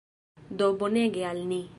[0.61, 1.61] Do bonege al ni.